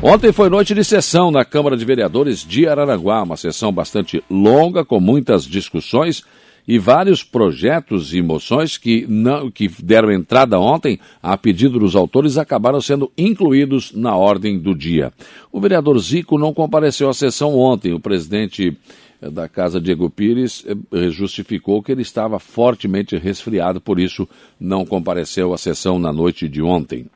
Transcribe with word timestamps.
Ontem 0.00 0.30
foi 0.30 0.48
noite 0.48 0.76
de 0.76 0.84
sessão 0.84 1.32
na 1.32 1.44
Câmara 1.44 1.76
de 1.76 1.84
Vereadores 1.84 2.44
de 2.46 2.68
Araranguá, 2.68 3.20
uma 3.20 3.36
sessão 3.36 3.72
bastante 3.72 4.22
longa, 4.30 4.84
com 4.84 5.00
muitas 5.00 5.44
discussões 5.44 6.22
e 6.68 6.78
vários 6.78 7.24
projetos 7.24 8.14
e 8.14 8.22
moções 8.22 8.78
que, 8.78 9.04
não, 9.08 9.50
que 9.50 9.68
deram 9.82 10.12
entrada 10.12 10.60
ontem, 10.60 11.00
a 11.20 11.36
pedido 11.36 11.80
dos 11.80 11.96
autores, 11.96 12.38
acabaram 12.38 12.80
sendo 12.80 13.10
incluídos 13.18 13.92
na 13.92 14.14
ordem 14.14 14.56
do 14.56 14.72
dia. 14.72 15.12
O 15.50 15.60
vereador 15.60 15.98
Zico 15.98 16.38
não 16.38 16.54
compareceu 16.54 17.08
à 17.08 17.12
sessão 17.12 17.56
ontem. 17.58 17.92
O 17.92 17.98
presidente 17.98 18.76
eh, 19.20 19.30
da 19.30 19.48
Casa 19.48 19.80
Diego 19.80 20.08
Pires 20.08 20.64
eh, 20.92 21.10
justificou 21.10 21.82
que 21.82 21.90
ele 21.90 22.02
estava 22.02 22.38
fortemente 22.38 23.16
resfriado, 23.16 23.80
por 23.80 23.98
isso 23.98 24.28
não 24.60 24.86
compareceu 24.86 25.52
à 25.52 25.58
sessão 25.58 25.98
na 25.98 26.12
noite 26.12 26.48
de 26.48 26.62
ontem. 26.62 27.06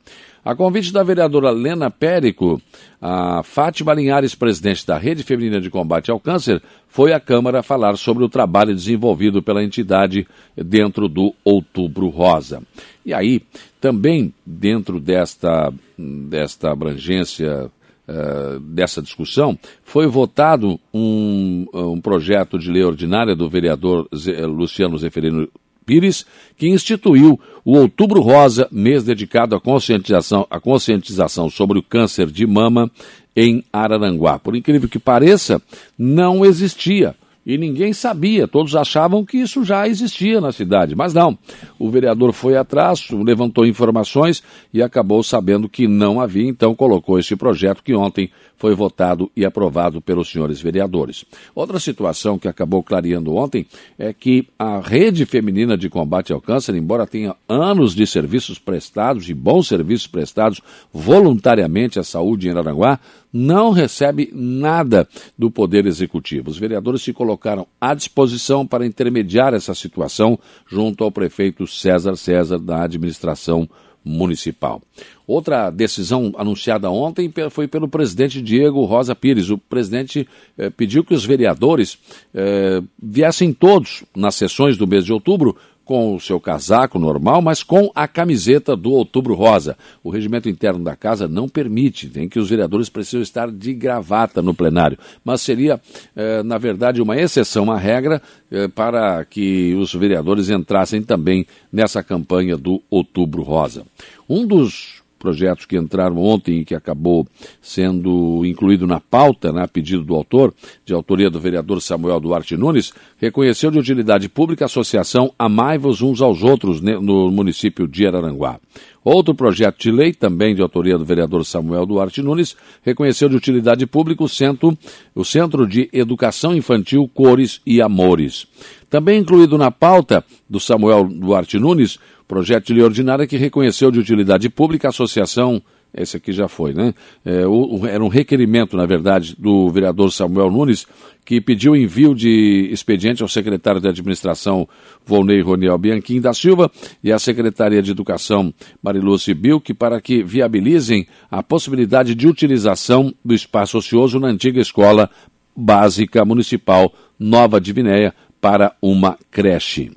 A 0.44 0.56
convite 0.56 0.92
da 0.92 1.04
vereadora 1.04 1.50
Lena 1.50 1.88
Périco, 1.88 2.60
a 3.00 3.44
Fátima 3.44 3.94
Linhares, 3.94 4.34
presidente 4.34 4.84
da 4.84 4.98
Rede 4.98 5.22
Feminina 5.22 5.60
de 5.60 5.70
Combate 5.70 6.10
ao 6.10 6.18
Câncer, 6.18 6.60
foi 6.88 7.12
à 7.12 7.20
Câmara 7.20 7.62
falar 7.62 7.96
sobre 7.96 8.24
o 8.24 8.28
trabalho 8.28 8.74
desenvolvido 8.74 9.40
pela 9.40 9.62
entidade 9.62 10.26
dentro 10.56 11.08
do 11.08 11.32
Outubro 11.44 12.08
Rosa. 12.08 12.60
E 13.06 13.14
aí, 13.14 13.40
também 13.80 14.34
dentro 14.44 14.98
desta, 14.98 15.72
desta 15.96 16.72
abrangência 16.72 17.70
Uh, 18.02 18.58
dessa 18.58 19.00
discussão, 19.00 19.56
foi 19.84 20.08
votado 20.08 20.78
um, 20.92 21.64
um, 21.72 22.00
projeto 22.00 22.58
de 22.58 22.68
lei 22.68 22.82
ordinária 22.82 23.34
do 23.34 23.48
vereador 23.48 24.08
Luciano 24.48 24.98
Zeferino 24.98 25.48
Pires, 25.84 26.24
que 26.56 26.68
instituiu 26.68 27.38
o 27.64 27.76
Outubro 27.76 28.20
Rosa, 28.20 28.68
mês 28.70 29.04
dedicado 29.04 29.54
à 29.54 29.60
conscientização, 29.60 30.46
à 30.50 30.58
conscientização 30.58 31.50
sobre 31.50 31.78
o 31.78 31.82
câncer 31.82 32.26
de 32.26 32.46
mama 32.46 32.90
em 33.34 33.64
Araranguá. 33.72 34.38
Por 34.38 34.56
incrível 34.56 34.88
que 34.88 34.98
pareça, 34.98 35.60
não 35.98 36.44
existia 36.44 37.14
e 37.44 37.58
ninguém 37.58 37.92
sabia, 37.92 38.46
todos 38.46 38.76
achavam 38.76 39.24
que 39.24 39.36
isso 39.38 39.64
já 39.64 39.88
existia 39.88 40.40
na 40.40 40.52
cidade, 40.52 40.94
mas 40.94 41.12
não. 41.12 41.36
O 41.76 41.90
vereador 41.90 42.32
foi 42.32 42.56
atrás, 42.56 43.10
levantou 43.10 43.66
informações 43.66 44.42
e 44.72 44.80
acabou 44.80 45.22
sabendo 45.24 45.68
que 45.68 45.88
não 45.88 46.20
havia, 46.20 46.48
então 46.48 46.74
colocou 46.74 47.18
esse 47.18 47.34
projeto 47.34 47.82
que 47.82 47.94
ontem 47.94 48.30
foi 48.62 48.76
votado 48.76 49.28
e 49.36 49.44
aprovado 49.44 50.00
pelos 50.00 50.30
senhores 50.30 50.60
vereadores. 50.60 51.24
Outra 51.52 51.80
situação 51.80 52.38
que 52.38 52.46
acabou 52.46 52.80
clareando 52.80 53.34
ontem 53.34 53.66
é 53.98 54.12
que 54.12 54.46
a 54.56 54.78
rede 54.78 55.26
feminina 55.26 55.76
de 55.76 55.90
combate 55.90 56.32
ao 56.32 56.40
câncer, 56.40 56.76
embora 56.76 57.04
tenha 57.04 57.34
anos 57.48 57.92
de 57.92 58.06
serviços 58.06 58.60
prestados 58.60 59.28
e 59.28 59.34
bons 59.34 59.66
serviços 59.66 60.06
prestados 60.06 60.60
voluntariamente 60.92 61.98
à 61.98 62.04
saúde 62.04 62.46
em 62.46 62.52
Araranguá, 62.52 63.00
não 63.32 63.72
recebe 63.72 64.30
nada 64.32 65.08
do 65.36 65.50
Poder 65.50 65.84
Executivo. 65.84 66.48
Os 66.48 66.56
vereadores 66.56 67.02
se 67.02 67.12
colocaram 67.12 67.66
à 67.80 67.94
disposição 67.94 68.64
para 68.64 68.86
intermediar 68.86 69.54
essa 69.54 69.74
situação 69.74 70.38
junto 70.68 71.02
ao 71.02 71.10
prefeito 71.10 71.66
César 71.66 72.14
César 72.14 72.60
da 72.60 72.84
administração 72.84 73.68
municipal. 74.04 74.82
Outra 75.26 75.70
decisão 75.70 76.32
anunciada 76.36 76.90
ontem 76.90 77.32
foi 77.50 77.68
pelo 77.68 77.88
presidente 77.88 78.42
Diego 78.42 78.84
Rosa 78.84 79.14
Pires. 79.14 79.50
O 79.50 79.56
presidente 79.56 80.28
eh, 80.58 80.70
pediu 80.70 81.04
que 81.04 81.14
os 81.14 81.24
vereadores 81.24 81.98
eh, 82.34 82.82
viessem 83.00 83.52
todos 83.52 84.04
nas 84.14 84.34
sessões 84.34 84.76
do 84.76 84.86
mês 84.86 85.04
de 85.04 85.12
outubro 85.12 85.56
com 85.84 86.14
o 86.14 86.20
seu 86.20 86.40
casaco 86.40 86.98
normal, 86.98 87.42
mas 87.42 87.62
com 87.62 87.90
a 87.94 88.06
camiseta 88.06 88.76
do 88.76 88.92
Outubro 88.92 89.34
Rosa. 89.34 89.76
O 90.02 90.10
regimento 90.10 90.48
interno 90.48 90.82
da 90.82 90.96
casa 90.96 91.26
não 91.28 91.48
permite, 91.48 92.08
tem 92.08 92.28
que 92.28 92.38
os 92.38 92.48
vereadores 92.48 92.88
precisam 92.88 93.20
estar 93.20 93.50
de 93.50 93.74
gravata 93.74 94.40
no 94.40 94.54
plenário. 94.54 94.98
Mas 95.24 95.40
seria, 95.42 95.80
eh, 96.14 96.42
na 96.42 96.58
verdade, 96.58 97.02
uma 97.02 97.16
exceção 97.16 97.70
à 97.70 97.76
regra 97.76 98.22
eh, 98.50 98.68
para 98.68 99.24
que 99.24 99.74
os 99.74 99.92
vereadores 99.92 100.48
entrassem 100.48 101.02
também 101.02 101.46
nessa 101.72 102.02
campanha 102.02 102.56
do 102.56 102.80
Outubro 102.88 103.42
Rosa. 103.42 103.84
Um 104.28 104.46
dos 104.46 105.01
projetos 105.22 105.64
que 105.64 105.78
entraram 105.78 106.18
ontem 106.18 106.58
e 106.58 106.64
que 106.64 106.74
acabou 106.74 107.24
sendo 107.60 108.44
incluído 108.44 108.88
na 108.88 108.98
pauta, 108.98 109.52
né, 109.52 109.62
a 109.62 109.68
pedido 109.68 110.02
do 110.02 110.16
autor, 110.16 110.52
de 110.84 110.92
autoria 110.92 111.30
do 111.30 111.38
vereador 111.38 111.80
Samuel 111.80 112.18
Duarte 112.18 112.56
Nunes, 112.56 112.92
reconheceu 113.18 113.70
de 113.70 113.78
utilidade 113.78 114.28
pública 114.28 114.64
a 114.64 114.66
associação 114.66 115.32
Amai-vos 115.38 116.02
uns 116.02 116.20
aos 116.20 116.42
outros 116.42 116.80
no 116.80 117.30
município 117.30 117.86
de 117.86 118.04
Araranguá. 118.04 118.58
Outro 119.04 119.34
projeto 119.34 119.80
de 119.80 119.90
lei, 119.92 120.12
também 120.12 120.54
de 120.54 120.62
autoria 120.62 120.98
do 120.98 121.04
vereador 121.04 121.44
Samuel 121.44 121.86
Duarte 121.86 122.20
Nunes, 122.22 122.56
reconheceu 122.82 123.28
de 123.28 123.36
utilidade 123.36 123.86
pública 123.86 124.24
o 124.24 124.28
Centro, 124.28 124.76
o 125.14 125.24
Centro 125.24 125.66
de 125.66 125.88
Educação 125.92 126.54
Infantil 126.54 127.08
Cores 127.12 127.60
e 127.64 127.80
Amores. 127.80 128.46
Também 128.90 129.20
incluído 129.20 129.56
na 129.56 129.70
pauta 129.70 130.24
do 130.48 130.60
Samuel 130.60 131.04
Duarte 131.04 131.58
Nunes, 131.58 131.98
Projeto 132.32 132.68
de 132.68 132.72
lei 132.72 132.82
ordinária 132.82 133.26
que 133.26 133.36
reconheceu 133.36 133.90
de 133.90 134.00
utilidade 134.00 134.48
pública 134.48 134.88
a 134.88 134.90
associação, 134.90 135.60
esse 135.92 136.16
aqui 136.16 136.32
já 136.32 136.48
foi, 136.48 136.72
né? 136.72 136.94
É, 137.26 137.46
o, 137.46 137.86
era 137.86 138.02
um 138.02 138.08
requerimento, 138.08 138.74
na 138.74 138.86
verdade, 138.86 139.36
do 139.38 139.68
vereador 139.68 140.10
Samuel 140.10 140.50
Nunes, 140.50 140.86
que 141.26 141.42
pediu 141.42 141.76
envio 141.76 142.14
de 142.14 142.70
expediente 142.72 143.22
ao 143.22 143.28
secretário 143.28 143.82
de 143.82 143.86
administração 143.86 144.66
Volney 145.04 145.42
Roniel 145.42 145.76
Bianchim 145.76 146.22
da 146.22 146.32
Silva 146.32 146.72
e 147.04 147.12
à 147.12 147.18
secretaria 147.18 147.82
de 147.82 147.90
educação 147.90 148.50
Marilúcia 148.82 149.34
Bilk 149.34 149.74
para 149.74 150.00
que 150.00 150.22
viabilizem 150.22 151.06
a 151.30 151.42
possibilidade 151.42 152.14
de 152.14 152.26
utilização 152.26 153.12
do 153.22 153.34
espaço 153.34 153.76
ocioso 153.76 154.18
na 154.18 154.28
antiga 154.28 154.58
escola 154.58 155.10
básica 155.54 156.24
municipal 156.24 156.94
Nova 157.18 157.60
Divinéia 157.60 158.14
para 158.40 158.74
uma 158.80 159.18
creche. 159.30 159.92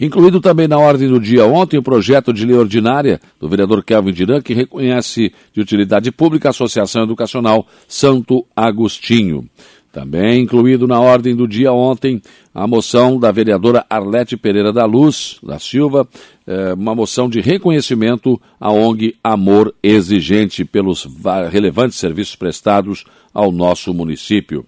Incluído 0.00 0.40
também 0.40 0.66
na 0.66 0.78
ordem 0.78 1.08
do 1.08 1.20
dia 1.20 1.44
ontem 1.44 1.76
o 1.76 1.82
projeto 1.82 2.32
de 2.32 2.46
lei 2.46 2.56
ordinária 2.56 3.20
do 3.38 3.46
vereador 3.46 3.84
Kelvin 3.84 4.14
Diran, 4.14 4.40
que 4.40 4.54
reconhece 4.54 5.30
de 5.52 5.60
utilidade 5.60 6.10
pública 6.10 6.48
a 6.48 6.50
Associação 6.50 7.02
Educacional 7.02 7.66
Santo 7.86 8.46
Agostinho. 8.56 9.46
Também 9.92 10.42
incluído 10.42 10.86
na 10.86 10.98
ordem 11.00 11.36
do 11.36 11.46
dia 11.46 11.70
ontem 11.72 12.22
a 12.54 12.66
moção 12.66 13.18
da 13.18 13.30
vereadora 13.30 13.84
Arlete 13.90 14.38
Pereira 14.38 14.72
da 14.72 14.86
Luz, 14.86 15.38
da 15.42 15.58
Silva, 15.58 16.08
eh, 16.46 16.72
uma 16.72 16.94
moção 16.94 17.28
de 17.28 17.40
reconhecimento 17.40 18.40
à 18.58 18.72
ONG 18.72 19.16
Amor 19.22 19.74
Exigente 19.82 20.64
pelos 20.64 21.06
relevantes 21.50 21.98
serviços 21.98 22.36
prestados 22.36 23.04
ao 23.34 23.52
nosso 23.52 23.92
município. 23.92 24.64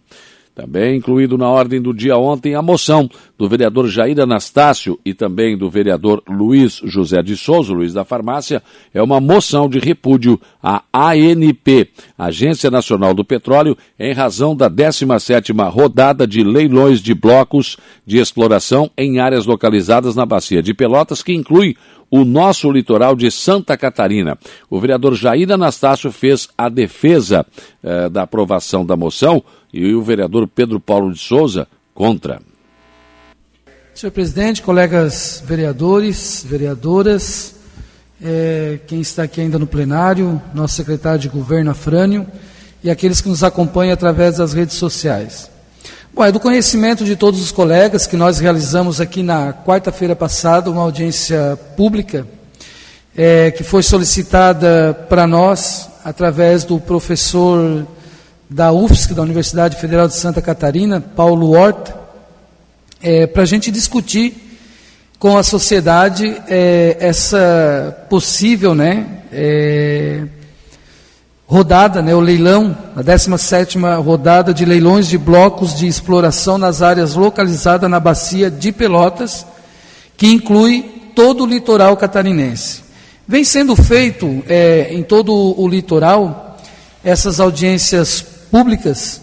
Também 0.55 0.99
incluído 0.99 1.39
na 1.39 1.49
ordem 1.49 1.81
do 1.81 1.95
dia 1.95 2.17
ontem 2.19 2.55
a 2.55 2.61
moção 2.61 3.09
do 3.39 3.49
vereador 3.49 3.89
Jair 3.89 4.21
Anastácio 4.21 4.99
e 5.03 5.15
também 5.15 5.57
do 5.57 5.71
vereador 5.71 6.23
Luiz 6.29 6.81
José 6.85 7.23
de 7.23 7.39
Souza, 7.39 7.73
Luiz 7.73 7.95
da 7.95 8.05
Farmácia, 8.05 8.63
é 8.93 9.03
uma 9.03 9.19
moção 9.19 9.67
de 9.67 9.79
repúdio 9.79 10.39
à 10.63 10.83
ANP, 10.93 11.89
Agência 12.19 12.71
Nacional 12.71 13.15
do 13.15 13.25
Petróleo, 13.25 13.79
em 13.99 14.13
razão 14.13 14.55
da 14.55 14.69
17ª 14.69 15.73
rodada 15.73 16.27
de 16.27 16.45
leilões 16.45 17.01
de 17.01 17.15
blocos 17.15 17.79
de 18.07 18.19
exploração 18.19 18.91
em 18.97 19.21
áreas 19.21 19.47
localizadas 19.47 20.15
na 20.15 20.27
Bacia 20.27 20.63
de 20.63 20.75
Pelotas, 20.75 21.23
que 21.23 21.33
inclui 21.33 21.77
o 22.11 22.27
nosso 22.27 22.71
litoral 22.71 23.17
de 23.17 23.31
Santa 23.31 23.75
Catarina. 23.75 24.37
O 24.69 24.79
vereador 24.79 25.15
Jair 25.15 25.51
Anastácio 25.51 26.13
fez 26.13 26.47
a 26.59 26.69
defesa 26.69 27.47
eh, 27.83 28.11
da 28.11 28.25
aprovação 28.25 28.85
da 28.85 28.95
moção 28.95 29.43
e 29.73 29.95
o 29.95 30.03
vereador 30.03 30.47
Pedro 30.47 30.79
Paulo 30.79 31.13
de 31.13 31.19
Souza 31.19 31.67
contra. 31.95 32.41
Senhor 33.95 34.13
presidente, 34.13 34.63
colegas 34.63 35.43
vereadores, 35.47 36.45
vereadoras, 36.49 37.55
eh, 38.23 38.81
quem 38.87 39.01
está 39.01 39.25
aqui 39.25 39.41
ainda 39.41 39.59
no 39.59 39.67
plenário, 39.67 40.41
nosso 40.55 40.75
secretário 40.75 41.19
de 41.19 41.29
governo 41.29 41.71
Afrânio 41.71 42.27
e 42.83 42.91
aqueles 42.91 43.21
que 43.21 43.29
nos 43.29 43.45
acompanham 43.45 43.93
através 43.93 44.39
das 44.39 44.53
redes 44.53 44.77
sociais. 44.77 45.51
Bom, 46.15 46.25
é 46.25 46.33
do 46.33 46.41
conhecimento 46.41 47.05
de 47.05 47.17
todos 47.17 47.41
os 47.41 47.51
colegas 47.51 48.07
que 48.07 48.17
nós 48.17 48.39
realizamos 48.39 49.01
aqui 49.01 49.23
na 49.23 49.53
quarta-feira 49.53 50.15
passada 50.15 50.71
uma 50.71 50.83
audiência 50.83 51.59
pública 51.77 52.27
é, 53.17 53.51
que 53.51 53.63
foi 53.63 53.83
solicitada 53.83 54.95
para 55.09 55.27
nós 55.27 55.89
através 56.05 56.65
do 56.65 56.79
professor 56.79 57.87
da 58.53 58.71
UFSC, 58.71 59.15
da 59.15 59.23
Universidade 59.23 59.77
Federal 59.77 60.07
de 60.07 60.15
Santa 60.15 60.43
Catarina, 60.43 61.01
Paulo 61.01 61.53
Horta, 61.53 61.97
é, 63.03 63.27
para 63.27 63.43
a 63.43 63.47
gente 63.47 63.71
discutir 63.71 64.35
com 65.19 65.39
a 65.39 65.43
sociedade 65.43 66.37
é, 66.47 66.99
essa 67.01 68.07
possível, 68.11 68.75
né, 68.75 69.07
é, 69.33 70.25
rodada, 71.47 72.03
né, 72.03 72.15
o 72.15 72.21
leilão, 72.21 72.77
a 72.95 73.03
17ª 73.03 74.03
rodada 74.03 74.53
de 74.53 74.67
leilões 74.67 75.09
de 75.09 75.17
blocos 75.17 75.75
de 75.75 75.87
exploração 75.87 76.59
nas 76.59 76.83
áreas 76.83 77.15
localizadas 77.15 77.89
na 77.89 77.99
bacia 77.99 78.51
de 78.51 78.71
Pelotas, 78.71 79.47
que 80.15 80.27
inclui 80.27 81.11
todo 81.15 81.45
o 81.45 81.47
litoral 81.47 81.97
catarinense. 81.97 82.83
Vem 83.27 83.45
sendo 83.45 83.75
feito 83.75 84.43
é, 84.47 84.89
em 84.93 85.03
todo 85.03 85.33
o 85.33 85.67
litoral 85.67 86.59
essas 87.03 87.41
audiências 87.41 88.32
públicas 88.53 89.23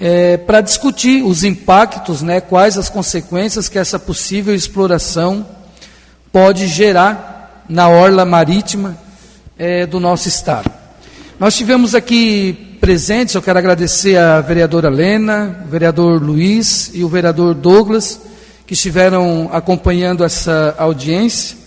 é, 0.00 0.38
para 0.38 0.62
discutir 0.62 1.22
os 1.22 1.44
impactos, 1.44 2.22
né, 2.22 2.40
quais 2.40 2.78
as 2.78 2.88
consequências 2.88 3.68
que 3.68 3.78
essa 3.78 3.98
possível 3.98 4.54
exploração 4.54 5.46
pode 6.32 6.66
gerar 6.66 7.64
na 7.68 7.90
orla 7.90 8.24
marítima 8.24 8.96
é, 9.58 9.84
do 9.84 10.00
nosso 10.00 10.26
estado. 10.26 10.70
Nós 11.38 11.54
tivemos 11.54 11.94
aqui 11.94 12.78
presentes, 12.80 13.34
eu 13.34 13.42
quero 13.42 13.58
agradecer 13.58 14.16
a 14.16 14.40
vereadora 14.40 14.88
Lena, 14.88 15.64
o 15.66 15.68
vereador 15.68 16.22
Luiz 16.22 16.90
e 16.94 17.04
o 17.04 17.08
vereador 17.08 17.54
Douglas, 17.54 18.18
que 18.66 18.72
estiveram 18.72 19.50
acompanhando 19.52 20.24
essa 20.24 20.74
audiência. 20.78 21.65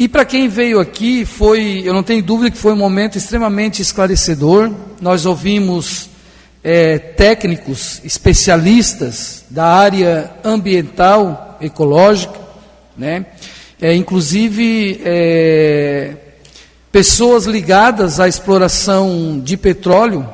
E 0.00 0.08
para 0.08 0.24
quem 0.24 0.48
veio 0.48 0.80
aqui, 0.80 1.26
foi, 1.26 1.82
eu 1.84 1.92
não 1.92 2.02
tenho 2.02 2.22
dúvida 2.22 2.50
que 2.50 2.56
foi 2.56 2.72
um 2.72 2.76
momento 2.76 3.18
extremamente 3.18 3.82
esclarecedor. 3.82 4.72
Nós 4.98 5.26
ouvimos 5.26 6.08
é, 6.64 6.96
técnicos, 6.96 8.00
especialistas 8.02 9.44
da 9.50 9.66
área 9.66 10.30
ambiental, 10.42 11.58
ecológica, 11.60 12.40
né? 12.96 13.26
É, 13.78 13.94
inclusive 13.94 15.02
é, 15.04 16.16
pessoas 16.90 17.44
ligadas 17.44 18.18
à 18.18 18.26
exploração 18.26 19.38
de 19.38 19.54
petróleo 19.58 20.26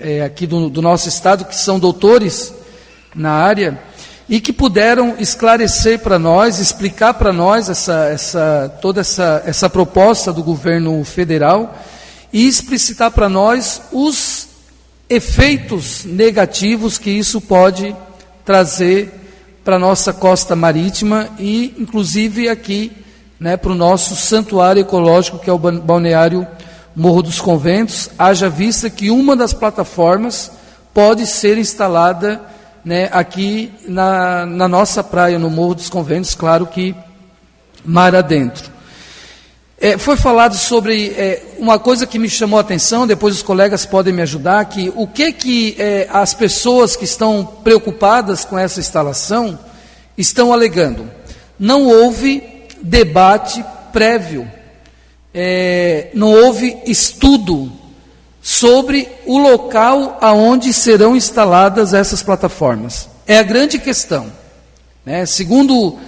é, 0.00 0.22
aqui 0.22 0.44
do, 0.44 0.68
do 0.68 0.82
nosso 0.82 1.08
estado, 1.08 1.44
que 1.44 1.54
são 1.54 1.78
doutores 1.78 2.52
na 3.14 3.30
área 3.30 3.78
e 4.28 4.40
que 4.40 4.52
puderam 4.52 5.16
esclarecer 5.18 6.00
para 6.00 6.18
nós, 6.18 6.58
explicar 6.58 7.14
para 7.14 7.32
nós 7.32 7.70
essa, 7.70 8.08
essa, 8.12 8.78
toda 8.80 9.00
essa, 9.00 9.42
essa 9.46 9.70
proposta 9.70 10.32
do 10.32 10.42
governo 10.42 11.02
federal 11.04 11.78
e 12.32 12.46
explicitar 12.46 13.10
para 13.10 13.28
nós 13.28 13.80
os 13.90 14.48
efeitos 15.08 16.04
negativos 16.04 16.98
que 16.98 17.10
isso 17.10 17.40
pode 17.40 17.96
trazer 18.44 19.14
para 19.64 19.76
a 19.76 19.78
nossa 19.78 20.12
costa 20.12 20.54
marítima 20.54 21.28
e, 21.38 21.74
inclusive, 21.78 22.48
aqui 22.48 22.92
né, 23.40 23.56
para 23.56 23.72
o 23.72 23.74
nosso 23.74 24.14
santuário 24.14 24.80
ecológico, 24.80 25.38
que 25.38 25.48
é 25.48 25.52
o 25.52 25.58
balneário 25.58 26.46
Morro 26.94 27.22
dos 27.22 27.40
Conventos, 27.40 28.10
haja 28.18 28.50
vista 28.50 28.90
que 28.90 29.10
uma 29.10 29.36
das 29.36 29.52
plataformas 29.52 30.50
pode 30.92 31.26
ser 31.26 31.56
instalada 31.56 32.40
né, 32.84 33.08
aqui 33.12 33.72
na, 33.86 34.46
na 34.46 34.68
nossa 34.68 35.02
praia, 35.02 35.38
no 35.38 35.50
Morro 35.50 35.74
dos 35.74 35.88
Conventos, 35.88 36.34
claro 36.34 36.66
que 36.66 36.94
mar 37.84 38.14
adentro. 38.14 38.70
É, 39.80 39.96
foi 39.96 40.16
falado 40.16 40.56
sobre 40.56 41.10
é, 41.10 41.40
uma 41.56 41.78
coisa 41.78 42.04
que 42.04 42.18
me 42.18 42.28
chamou 42.28 42.58
a 42.58 42.62
atenção, 42.62 43.06
depois 43.06 43.36
os 43.36 43.42
colegas 43.42 43.86
podem 43.86 44.12
me 44.12 44.22
ajudar, 44.22 44.64
que 44.64 44.92
o 44.96 45.06
que 45.06 45.32
que 45.32 45.76
é, 45.78 46.08
as 46.10 46.34
pessoas 46.34 46.96
que 46.96 47.04
estão 47.04 47.44
preocupadas 47.62 48.44
com 48.44 48.58
essa 48.58 48.80
instalação 48.80 49.56
estão 50.16 50.52
alegando? 50.52 51.08
Não 51.56 51.86
houve 51.86 52.42
debate 52.82 53.64
prévio, 53.92 54.50
é, 55.32 56.08
não 56.12 56.32
houve 56.32 56.76
estudo 56.84 57.70
sobre 58.48 59.06
o 59.26 59.36
local 59.36 60.16
aonde 60.22 60.72
serão 60.72 61.14
instaladas 61.14 61.92
essas 61.92 62.22
plataformas. 62.22 63.06
É 63.26 63.38
a 63.38 63.42
grande 63.42 63.78
questão. 63.78 64.32
Né? 65.04 65.26
Segundo 65.26 65.98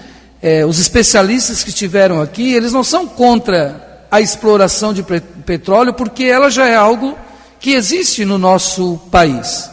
é, 0.40 0.64
os 0.64 0.78
especialistas 0.78 1.62
que 1.62 1.68
estiveram 1.68 2.18
aqui, 2.18 2.54
eles 2.54 2.72
não 2.72 2.82
são 2.82 3.06
contra 3.06 4.06
a 4.10 4.22
exploração 4.22 4.94
de 4.94 5.04
petróleo, 5.44 5.92
porque 5.92 6.24
ela 6.24 6.50
já 6.50 6.66
é 6.66 6.74
algo 6.74 7.14
que 7.60 7.74
existe 7.74 8.24
no 8.24 8.38
nosso 8.38 8.98
país. 9.10 9.70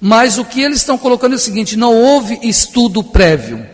Mas 0.00 0.38
o 0.38 0.46
que 0.46 0.62
eles 0.62 0.78
estão 0.78 0.96
colocando 0.96 1.34
é 1.34 1.36
o 1.36 1.38
seguinte: 1.38 1.76
não 1.76 1.94
houve 1.94 2.38
estudo 2.42 3.04
prévio. 3.04 3.66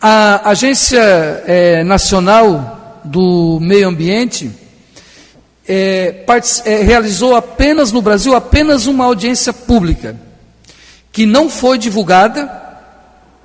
A 0.00 0.50
Agência 0.50 1.00
é, 1.00 1.82
Nacional 1.82 3.00
do 3.04 3.58
Meio 3.60 3.88
Ambiente 3.88 4.52
é, 5.72 6.24
é, 6.64 6.82
realizou 6.82 7.36
apenas 7.36 7.92
no 7.92 8.02
Brasil 8.02 8.34
apenas 8.34 8.86
uma 8.86 9.04
audiência 9.04 9.52
pública, 9.52 10.16
que 11.12 11.24
não 11.24 11.48
foi 11.48 11.78
divulgada, 11.78 12.50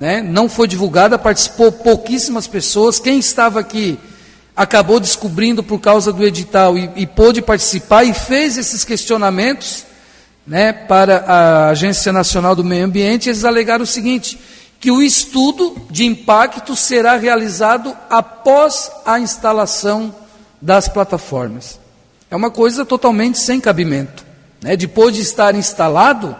né? 0.00 0.20
não 0.20 0.48
foi 0.48 0.66
divulgada, 0.66 1.16
participou 1.16 1.70
pouquíssimas 1.70 2.48
pessoas. 2.48 2.98
Quem 2.98 3.20
estava 3.20 3.60
aqui 3.60 3.96
acabou 4.56 4.98
descobrindo 4.98 5.62
por 5.62 5.78
causa 5.78 6.12
do 6.12 6.26
edital 6.26 6.76
e, 6.76 6.90
e 6.96 7.06
pôde 7.06 7.40
participar 7.40 8.02
e 8.02 8.12
fez 8.12 8.58
esses 8.58 8.82
questionamentos 8.82 9.84
né, 10.44 10.72
para 10.72 11.18
a 11.18 11.68
Agência 11.68 12.12
Nacional 12.12 12.56
do 12.56 12.64
Meio 12.64 12.86
Ambiente. 12.86 13.28
Eles 13.28 13.44
alegaram 13.44 13.84
o 13.84 13.86
seguinte: 13.86 14.36
que 14.80 14.90
o 14.90 15.00
estudo 15.00 15.76
de 15.92 16.04
impacto 16.04 16.74
será 16.74 17.16
realizado 17.16 17.96
após 18.10 18.90
a 19.04 19.20
instalação 19.20 20.12
das 20.60 20.88
plataformas. 20.88 21.85
É 22.30 22.36
uma 22.36 22.50
coisa 22.50 22.84
totalmente 22.84 23.38
sem 23.38 23.60
cabimento. 23.60 24.24
Né? 24.62 24.76
Depois 24.76 25.14
de 25.14 25.20
estar 25.20 25.54
instalado, 25.54 26.36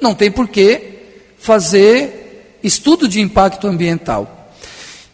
não 0.00 0.14
tem 0.14 0.30
por 0.30 0.48
que 0.48 0.92
fazer 1.38 2.58
estudo 2.62 3.08
de 3.08 3.20
impacto 3.20 3.66
ambiental. 3.66 4.50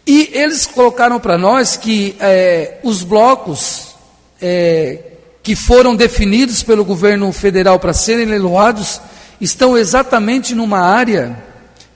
E 0.07 0.31
eles 0.33 0.67
colocaram 0.67 1.19
para 1.21 1.37
nós 1.37 1.77
que 1.77 2.17
é, 2.21 2.79
os 2.83 3.03
blocos 3.03 3.95
é, 4.41 5.01
que 5.43 5.57
foram 5.57 5.97
definidos 5.97 6.63
pelo 6.63 6.85
governo 6.85 7.33
federal 7.33 7.79
para 7.79 7.93
serem 7.93 8.27
leiloados 8.27 9.01
estão 9.41 9.77
exatamente 9.77 10.55
numa 10.55 10.81
área 10.81 11.37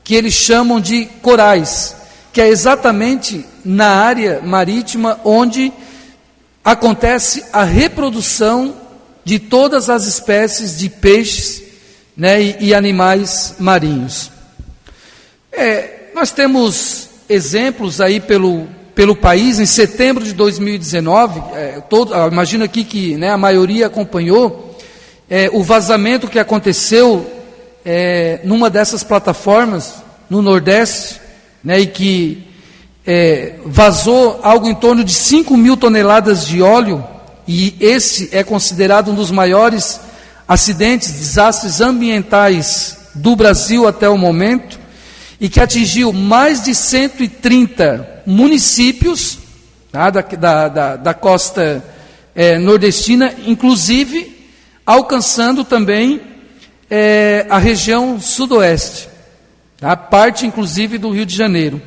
que 0.05 0.15
eles 0.15 0.35
chamam 0.35 0.81
de 0.81 1.07
corais, 1.23 1.97
que 2.33 2.41
é 2.41 2.49
exatamente 2.49 3.47
na 3.65 3.89
área 3.89 4.41
marítima 4.43 5.21
onde 5.25 5.73
acontece 6.65 7.45
a 7.53 7.65
reprodução 7.65 8.75
de 9.25 9.39
todas 9.39 9.91
as 9.91 10.07
espécies 10.07 10.79
de 10.79 10.89
peixes 10.89 11.63
né, 12.17 12.43
e, 12.43 12.57
e 12.61 12.75
animais 12.75 13.57
marinhos. 13.59 14.31
É, 15.51 16.11
nós 16.15 16.31
temos 16.31 17.09
exemplos 17.29 18.01
aí 18.01 18.21
pelo, 18.21 18.67
pelo 18.95 19.17
país, 19.17 19.59
em 19.59 19.67
setembro 19.67 20.25
de 20.25 20.33
2019, 20.33 21.41
é, 21.55 21.83
ah, 22.13 22.29
imagino 22.31 22.65
aqui 22.65 22.85
que 22.85 23.17
né, 23.17 23.31
a 23.31 23.39
maioria 23.39 23.87
acompanhou 23.87 24.79
é, 25.29 25.49
o 25.53 25.63
vazamento 25.63 26.29
que 26.29 26.39
aconteceu 26.39 27.27
é, 27.85 28.41
numa 28.45 28.69
dessas 28.69 29.03
plataformas 29.03 30.03
no 30.29 30.43
Nordeste, 30.43 31.21
né, 31.65 31.81
e 31.81 31.87
que 31.87 32.52
é, 33.07 33.55
vazou 33.65 34.41
algo 34.43 34.69
em 34.69 34.75
torno 34.75 35.03
de 35.03 35.13
5 35.13 35.57
mil 35.57 35.77
toneladas 35.77 36.47
de 36.47 36.63
óleo, 36.63 37.05
e 37.47 37.75
esse 37.81 38.29
é 38.33 38.45
considerado 38.45 39.11
um 39.11 39.15
dos 39.15 39.31
maiores 39.31 40.01
acidentes, 40.47 41.11
desastres 41.13 41.81
ambientais 41.81 42.99
do 43.15 43.35
Brasil 43.35 43.87
até 43.87 44.09
o 44.09 44.17
momento 44.17 44.79
e 45.41 45.49
que 45.49 45.61
atingiu 45.61 46.13
mais 46.13 46.63
de 46.63 46.75
130 46.75 48.23
municípios 48.25 49.39
tá, 49.91 50.09
da, 50.09 50.21
da, 50.21 50.69
da, 50.69 50.97
da, 50.97 51.15
costa 51.15 51.85
é, 52.35 52.59
nordestina, 52.59 53.35
inclusive 53.45 54.49
alcançando 54.87 55.65
também 55.65 56.21
é, 56.89 57.47
a 57.51 57.59
região 57.59 58.21
sudoeste, 58.21 59.09
tá, 59.79 59.97
parte 59.97 60.47
inclusive 60.47 60.97
do 60.97 61.11
Rio 61.11 61.27
de 61.27 61.35
Janeiro. 61.35 61.83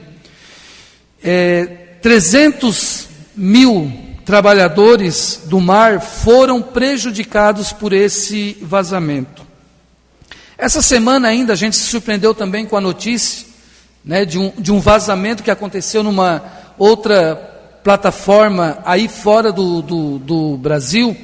É, 1.27 1.65
300 2.03 3.08
mil 3.36 3.91
trabalhadores 4.24 5.41
do 5.46 5.60
mar 5.60 6.00
foram 6.00 6.62
prejudicados 6.62 7.74
por 7.74 7.94
esse 7.94 8.55
vazamento. 8.62 9.44
Essa 10.55 10.84
semana 10.84 11.27
ainda 11.27 11.53
a 11.53 11.55
gente 11.55 11.75
se 11.75 11.88
surpreendeu 11.88 12.36
também 12.36 12.67
com 12.67 12.77
a 12.77 12.82
notícia 12.82 13.48
né, 14.05 14.24
de, 14.24 14.38
um, 14.38 14.53
de 14.55 14.72
um 14.72 14.79
vazamento 14.79 15.41
que 15.41 15.50
aconteceu 15.50 16.03
numa 16.03 16.44
outra 16.77 17.36
plataforma 17.84 18.77
aí 18.86 19.08
fora 19.08 19.51
do, 19.51 19.82
do, 19.82 20.20
do 20.20 20.58
Brasil, 20.58 21.17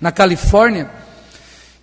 na 0.00 0.12
Califórnia, 0.12 0.88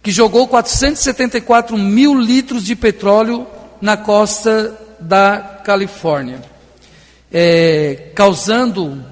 que 0.01 0.11
jogou 0.11 0.47
474 0.47 1.77
mil 1.77 2.17
litros 2.17 2.63
de 2.63 2.73
petróleo 2.73 3.45
na 3.81 3.97
costa 3.97 4.73
da 4.97 5.59
Califórnia, 5.63 6.41
é, 7.37 8.11
causando 8.15 9.03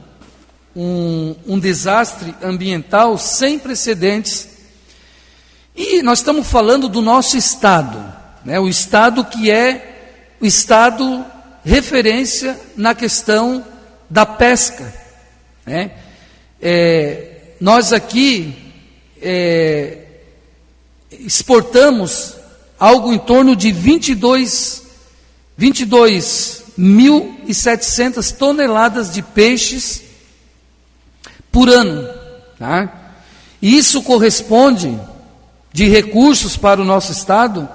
um, 0.74 1.36
um 1.46 1.60
desastre 1.60 2.34
ambiental 2.42 3.18
sem 3.18 3.60
precedentes 3.60 4.48
e 5.76 6.02
nós 6.02 6.20
estamos 6.20 6.48
falando 6.48 6.88
do 6.88 7.02
nosso 7.02 7.36
Estado, 7.36 8.02
né? 8.46 8.58
o 8.62 8.70
Estado 8.70 9.26
que 9.26 9.52
é 9.52 10.36
o 10.40 10.46
Estado 10.46 11.26
referência 11.66 12.58
na 12.78 12.96
questão 12.96 13.66
da 14.10 14.26
pesca. 14.26 14.94
Né? 15.66 15.92
É, 16.62 17.56
nós 17.60 17.92
aqui 17.92 18.56
é, 19.22 19.98
exportamos 21.12 22.38
algo 22.80 23.12
em 23.12 23.20
torno 23.20 23.54
de 23.54 23.70
22, 25.58 26.63
22.700 26.78 28.36
toneladas 28.36 29.12
de 29.12 29.22
peixes 29.22 30.02
por 31.52 31.70
ano. 31.70 32.08
Tá? 32.58 32.92
Isso 33.62 34.02
corresponde, 34.02 35.00
de 35.72 35.88
recursos 35.88 36.56
para 36.56 36.82
o 36.82 36.86
nosso 36.86 37.12
Estado, 37.12 37.68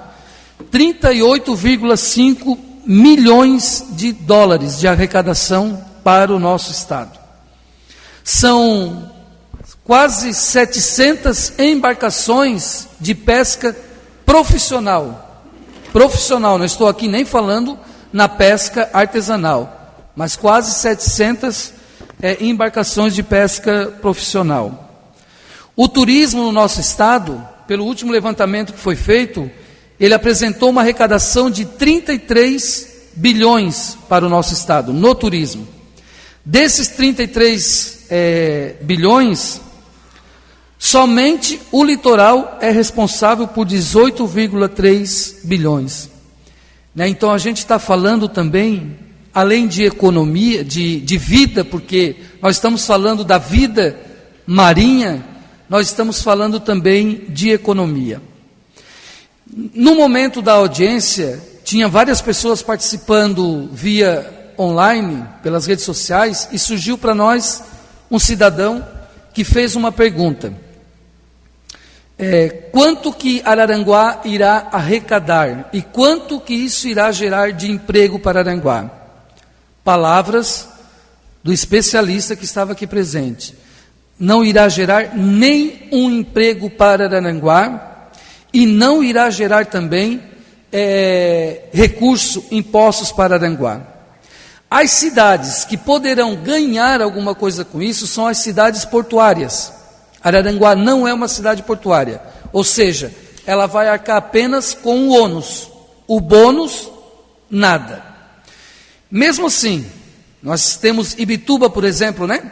38,5 0.71 2.57
milhões 2.85 3.85
de 3.91 4.11
dólares 4.11 4.79
de 4.79 4.87
arrecadação 4.87 5.83
para 6.03 6.33
o 6.33 6.39
nosso 6.39 6.71
Estado. 6.71 7.19
São 8.23 9.11
quase 9.83 10.33
700 10.33 11.59
embarcações 11.59 12.87
de 12.99 13.13
pesca 13.15 13.75
profissional. 14.25 15.43
Profissional, 15.91 16.57
não 16.57 16.65
estou 16.65 16.87
aqui 16.87 17.07
nem 17.07 17.25
falando 17.25 17.77
na 18.11 18.27
pesca 18.27 18.89
artesanal, 18.93 20.11
mas 20.15 20.35
quase 20.35 20.79
700 20.79 21.73
é, 22.21 22.43
embarcações 22.43 23.13
de 23.13 23.23
pesca 23.23 23.93
profissional. 24.01 25.07
O 25.75 25.87
turismo 25.87 26.43
no 26.43 26.51
nosso 26.51 26.81
estado, 26.81 27.45
pelo 27.67 27.85
último 27.85 28.11
levantamento 28.11 28.73
que 28.73 28.79
foi 28.79 28.95
feito, 28.95 29.49
ele 29.99 30.13
apresentou 30.13 30.69
uma 30.69 30.81
arrecadação 30.81 31.49
de 31.49 31.65
33 31.65 33.11
bilhões 33.15 33.97
para 34.07 34.25
o 34.25 34.29
nosso 34.29 34.53
estado 34.53 34.91
no 34.91 35.13
turismo. 35.15 35.67
Desses 36.43 36.87
33 36.89 38.07
é, 38.09 38.75
bilhões, 38.81 39.61
Somente 40.81 41.59
o 41.73 41.83
litoral 41.83 42.57
é 42.61 42.71
responsável 42.71 43.45
por 43.45 43.67
18,3 43.67 45.39
bilhões. 45.43 46.09
Né? 46.99 47.07
Então 47.07 47.31
a 47.31 47.37
gente 47.37 47.59
está 47.59 47.79
falando 47.79 48.27
também, 48.27 48.97
além 49.33 49.67
de 49.67 49.85
economia, 49.85 50.65
de, 50.65 50.99
de 50.99 51.17
vida, 51.17 51.63
porque 51.63 52.17
nós 52.41 52.57
estamos 52.57 52.85
falando 52.85 53.23
da 53.23 53.37
vida 53.37 53.97
marinha, 54.45 55.23
nós 55.69 55.87
estamos 55.87 56.21
falando 56.21 56.59
também 56.59 57.23
de 57.29 57.51
economia. 57.51 58.21
No 59.73 59.95
momento 59.95 60.41
da 60.41 60.51
audiência, 60.51 61.41
tinha 61.63 61.87
várias 61.87 62.19
pessoas 62.21 62.61
participando 62.61 63.69
via 63.71 64.51
online, 64.59 65.25
pelas 65.41 65.65
redes 65.65 65.85
sociais, 65.85 66.49
e 66.51 66.59
surgiu 66.59 66.97
para 66.97 67.15
nós 67.15 67.63
um 68.11 68.19
cidadão 68.19 68.85
que 69.33 69.45
fez 69.45 69.73
uma 69.73 69.89
pergunta. 69.89 70.53
É, 72.21 72.49
quanto 72.49 73.13
que 73.13 73.41
Araranguá 73.45 74.19
irá 74.25 74.67
arrecadar 74.73 75.69
e 75.71 75.81
quanto 75.81 76.41
que 76.41 76.53
isso 76.53 76.85
irá 76.85 77.09
gerar 77.13 77.53
de 77.53 77.71
emprego 77.71 78.19
para 78.19 78.41
Araranguá? 78.41 78.91
Palavras 79.85 80.67
do 81.41 81.53
especialista 81.53 82.35
que 82.35 82.43
estava 82.43 82.73
aqui 82.73 82.85
presente. 82.85 83.55
Não 84.19 84.43
irá 84.43 84.67
gerar 84.67 85.15
nem 85.15 85.87
um 85.93 86.11
emprego 86.11 86.69
para 86.69 87.05
Araranguá 87.05 88.09
e 88.51 88.65
não 88.65 89.01
irá 89.01 89.29
gerar 89.29 89.67
também 89.67 90.21
é, 90.73 91.69
recurso, 91.71 92.43
impostos 92.51 93.13
para 93.13 93.35
Aranguá. 93.35 93.81
As 94.69 94.91
cidades 94.91 95.63
que 95.63 95.77
poderão 95.77 96.35
ganhar 96.35 97.01
alguma 97.01 97.33
coisa 97.33 97.63
com 97.63 97.81
isso 97.81 98.05
são 98.05 98.27
as 98.27 98.39
cidades 98.39 98.83
portuárias. 98.83 99.78
Araranguá 100.23 100.75
não 100.75 101.07
é 101.07 101.13
uma 101.13 101.27
cidade 101.27 101.63
portuária, 101.63 102.21
ou 102.51 102.63
seja, 102.63 103.13
ela 103.45 103.65
vai 103.65 103.87
arcar 103.87 104.17
apenas 104.17 104.73
com 104.73 105.07
o 105.07 105.11
ônus, 105.11 105.69
o 106.07 106.19
bônus, 106.19 106.89
nada. 107.49 108.03
Mesmo 109.09 109.47
assim, 109.47 109.85
nós 110.41 110.77
temos 110.77 111.13
Ibituba, 111.17 111.69
por 111.69 111.83
exemplo, 111.83 112.27
né? 112.27 112.51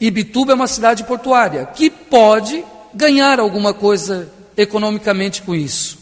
Ibituba 0.00 0.52
é 0.52 0.54
uma 0.54 0.66
cidade 0.66 1.04
portuária 1.04 1.66
que 1.66 1.90
pode 1.90 2.64
ganhar 2.94 3.38
alguma 3.40 3.74
coisa 3.74 4.28
economicamente 4.56 5.42
com 5.42 5.54
isso. 5.54 5.98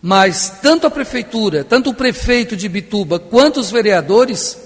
Mas 0.00 0.58
tanto 0.62 0.86
a 0.86 0.90
prefeitura, 0.90 1.62
tanto 1.64 1.90
o 1.90 1.94
prefeito 1.94 2.56
de 2.56 2.66
Ibituba 2.66 3.18
quanto 3.18 3.60
os 3.60 3.70
vereadores 3.70 4.58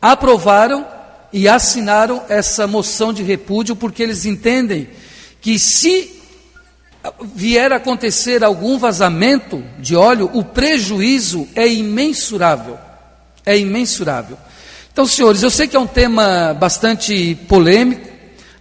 aprovaram 0.00 0.86
e 1.34 1.48
assinaram 1.48 2.22
essa 2.28 2.64
moção 2.64 3.12
de 3.12 3.24
repúdio 3.24 3.74
porque 3.74 4.04
eles 4.04 4.24
entendem 4.24 4.88
que 5.40 5.58
se 5.58 6.12
vier 7.34 7.72
a 7.72 7.76
acontecer 7.76 8.44
algum 8.44 8.78
vazamento 8.78 9.60
de 9.80 9.96
óleo, 9.96 10.30
o 10.32 10.44
prejuízo 10.44 11.48
é 11.56 11.66
imensurável. 11.66 12.78
É 13.44 13.58
imensurável. 13.58 14.38
Então, 14.92 15.04
senhores, 15.06 15.42
eu 15.42 15.50
sei 15.50 15.66
que 15.66 15.74
é 15.74 15.80
um 15.80 15.88
tema 15.88 16.54
bastante 16.54 17.34
polêmico. 17.48 18.08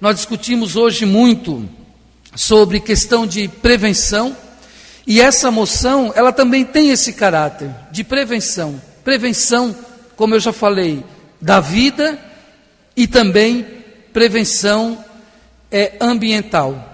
Nós 0.01 0.15
discutimos 0.15 0.75
hoje 0.75 1.05
muito 1.05 1.69
sobre 2.35 2.79
questão 2.79 3.27
de 3.27 3.47
prevenção, 3.47 4.35
e 5.05 5.21
essa 5.21 5.51
moção, 5.51 6.11
ela 6.15 6.31
também 6.31 6.65
tem 6.65 6.89
esse 6.89 7.13
caráter 7.13 7.69
de 7.91 8.03
prevenção. 8.03 8.81
Prevenção, 9.03 9.75
como 10.15 10.33
eu 10.33 10.39
já 10.39 10.51
falei, 10.51 11.03
da 11.39 11.59
vida 11.59 12.32
e 12.95 13.07
também 13.07 13.65
prevenção 14.11 15.03
é, 15.71 15.93
ambiental. 15.99 16.91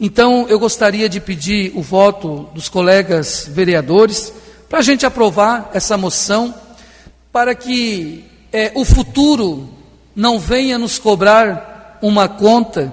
Então, 0.00 0.46
eu 0.48 0.58
gostaria 0.58 1.08
de 1.08 1.20
pedir 1.20 1.72
o 1.74 1.82
voto 1.82 2.48
dos 2.54 2.68
colegas 2.68 3.46
vereadores 3.48 4.32
para 4.68 4.80
a 4.80 4.82
gente 4.82 5.06
aprovar 5.06 5.70
essa 5.72 5.96
moção, 5.96 6.54
para 7.30 7.54
que 7.54 8.24
é, 8.52 8.72
o 8.74 8.84
futuro 8.84 9.68
não 10.16 10.38
venha 10.38 10.78
nos 10.78 10.98
cobrar 10.98 11.98
uma 12.02 12.28
conta 12.28 12.92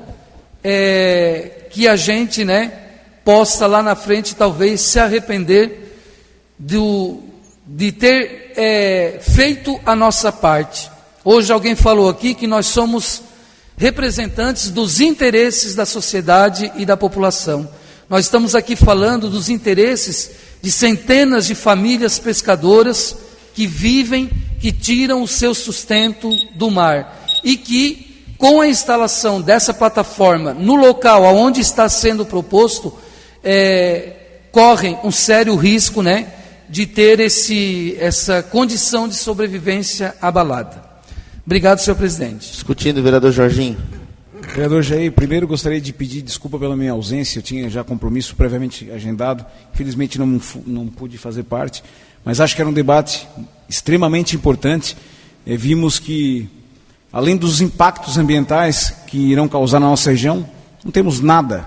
é, 0.64 1.68
que 1.72 1.88
a 1.88 1.96
gente 1.96 2.44
né, 2.44 2.72
possa 3.24 3.66
lá 3.66 3.82
na 3.82 3.96
frente 3.96 4.36
talvez 4.36 4.82
se 4.82 5.00
arrepender 5.00 5.98
do, 6.58 7.24
de 7.66 7.92
ter 7.92 8.54
é, 8.56 9.20
feito 9.22 9.80
a 9.86 9.96
nossa 9.96 10.32
parte. 10.32 10.91
Hoje 11.24 11.54
alguém 11.54 11.76
falou 11.76 12.10
aqui 12.10 12.34
que 12.34 12.48
nós 12.48 12.66
somos 12.66 13.22
representantes 13.78 14.72
dos 14.72 15.00
interesses 15.00 15.76
da 15.76 15.86
sociedade 15.86 16.72
e 16.76 16.84
da 16.84 16.98
população. 16.98 17.70
Nós 18.10 18.26
estamos 18.26 18.56
aqui 18.56 18.76
falando 18.76 19.30
dos 19.30 19.48
interesses 19.48 20.32
de 20.64 20.72
centenas 20.72 21.46
de 21.46 21.54
famílias 21.54 22.18
pescadoras 22.18 23.16
que 23.54 23.68
vivem, 23.68 24.32
que 24.60 24.72
tiram 24.72 25.22
o 25.22 25.28
seu 25.28 25.54
sustento 25.54 26.34
do 26.56 26.72
mar 26.72 27.24
e 27.44 27.56
que, 27.56 28.26
com 28.40 28.60
a 28.60 28.68
instalação 28.68 29.40
dessa 29.40 29.76
plataforma 29.76 30.56
no 30.56 30.74
local 30.74 31.24
aonde 31.24 31.62
está 31.62 31.88
sendo 31.88 32.26
proposto, 32.26 32.92
é, 33.44 34.14
correm 34.52 34.98
um 35.04 35.12
sério 35.12 35.56
risco, 35.56 36.02
né, 36.02 36.34
de 36.68 36.88
ter 36.88 37.20
esse, 37.20 37.96
essa 38.00 38.42
condição 38.42 39.08
de 39.08 39.14
sobrevivência 39.14 40.16
abalada. 40.20 40.91
Obrigado, 41.46 41.80
senhor 41.80 41.96
presidente. 41.96 42.52
Discutindo, 42.52 43.02
vereador 43.02 43.32
Jorginho. 43.32 43.78
Vereador 44.54 44.84
Jair, 44.84 45.12
primeiro 45.12 45.48
gostaria 45.48 45.80
de 45.80 45.94
pedir 45.94 46.22
desculpa 46.22 46.60
pela 46.60 46.76
minha 46.76 46.92
ausência, 46.92 47.40
eu 47.40 47.44
tinha 47.44 47.70
já 47.70 47.84
compromisso 47.84 48.36
previamente 48.36 48.90
agendado, 48.92 49.46
infelizmente 49.74 50.20
não, 50.20 50.42
não 50.66 50.88
pude 50.88 51.18
fazer 51.18 51.44
parte, 51.44 51.84
mas 52.26 52.40
acho 52.40 52.56
que 52.56 52.62
era 52.62 52.70
um 52.70 52.74
debate 52.74 53.28
extremamente 53.70 54.36
importante. 54.36 54.98
É, 55.46 55.56
vimos 55.56 56.00
que, 56.00 56.50
além 57.14 57.38
dos 57.38 57.62
impactos 57.62 58.18
ambientais 58.18 58.94
que 59.08 59.18
irão 59.18 59.48
causar 59.48 59.80
na 59.80 59.88
nossa 59.88 60.12
região, 60.12 60.48
não 60.84 60.92
temos 60.92 61.22
nada, 61.22 61.66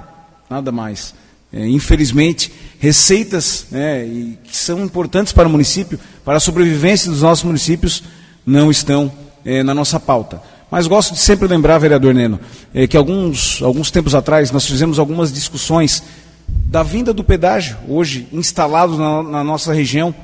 nada 0.49 0.71
mais. 0.71 1.15
É, 1.53 1.67
infelizmente, 1.67 2.53
receitas 2.79 3.67
né, 3.71 4.05
que 4.45 4.57
são 4.57 4.85
importantes 4.85 5.33
para 5.33 5.49
o 5.49 5.51
município, 5.51 5.99
para 6.25 6.37
a 6.37 6.41
sobrevivência 6.41 7.11
dos 7.11 7.23
nossos 7.23 7.45
municípios, 7.45 8.03
não 8.45 8.71
estão 8.71 9.24
é, 9.45 9.63
na 9.63 9.75
nossa 9.75 10.01
pauta. 10.01 10.41
Mas 10.71 10.87
gosto 10.87 11.15
de 11.15 11.21
sempre 11.21 11.47
lembrar, 11.47 11.79
vereador 11.79 12.15
Neno, 12.15 12.41
é, 12.75 12.87
que 12.87 12.97
alguns, 12.97 13.63
alguns 13.63 13.91
tempos 13.91 14.15
atrás 14.15 14.51
nós 14.51 14.67
fizemos 14.67 14.99
algumas 14.99 15.33
discussões 15.33 16.03
da 16.49 16.83
vinda 16.83 17.13
do 17.13 17.23
pedágio, 17.23 17.77
hoje 17.89 18.27
instalado 18.33 18.97
na, 18.97 19.23
na 19.23 19.45
nossa 19.45 19.73
região. 19.73 20.15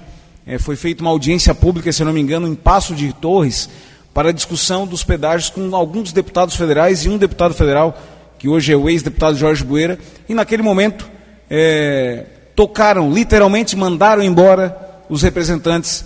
É, 0.47 0.59
foi 0.59 0.75
feita 0.75 1.03
uma 1.03 1.11
audiência 1.11 1.55
pública, 1.55 1.93
se 1.93 2.03
não 2.03 2.13
me 2.13 2.21
engano, 2.21 2.49
em 2.49 2.55
Passo 2.55 2.95
de 2.95 3.13
Torres, 3.13 3.69
para 4.13 4.31
a 4.31 4.33
discussão 4.33 4.87
dos 4.87 5.05
pedágios 5.05 5.51
com 5.51 5.75
alguns 5.77 6.13
deputados 6.13 6.57
federais 6.57 7.05
e 7.05 7.09
um 7.09 7.17
deputado 7.17 7.55
federal, 7.55 7.97
que 8.39 8.49
hoje 8.49 8.73
é 8.73 8.77
o 8.77 8.89
ex-deputado 8.89 9.37
Jorge 9.37 9.63
Bueira, 9.63 9.99
e 10.29 10.35
naquele 10.35 10.63
momento 10.63 11.09
é, 11.49 12.27
tocaram, 12.57 13.13
literalmente 13.13 13.77
mandaram 13.77 14.23
embora 14.23 14.77
os 15.09 15.23
representantes 15.23 16.05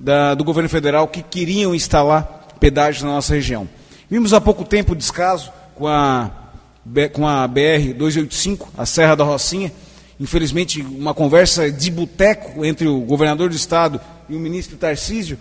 da, 0.00 0.34
do 0.34 0.44
governo 0.44 0.68
federal 0.68 1.06
que 1.08 1.22
queriam 1.22 1.74
instalar 1.74 2.41
pedágios 2.62 3.02
na 3.02 3.10
nossa 3.10 3.34
região. 3.34 3.68
Vimos 4.08 4.32
há 4.32 4.40
pouco 4.40 4.64
tempo 4.64 4.92
o 4.92 4.94
descaso 4.94 5.52
com 5.74 5.88
a, 5.88 6.30
com 7.12 7.26
a 7.26 7.48
BR-285, 7.48 8.68
a 8.78 8.86
Serra 8.86 9.16
da 9.16 9.24
Rocinha, 9.24 9.72
infelizmente, 10.20 10.80
uma 10.80 11.12
conversa 11.12 11.72
de 11.72 11.90
boteco 11.90 12.64
entre 12.64 12.86
o 12.86 13.00
governador 13.00 13.48
do 13.48 13.56
estado 13.56 14.00
e 14.28 14.36
o 14.36 14.38
ministro 14.38 14.76
Tarcísio, 14.76 15.36